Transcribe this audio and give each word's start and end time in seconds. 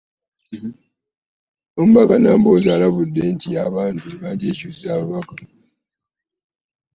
Omubaka 1.79 2.15
Nambooze 2.17 2.67
alabudde 2.75 3.21
nti 3.33 3.49
abantu 3.65 4.05
bandyekyusizza 4.21 4.87
ababaka 4.95 5.35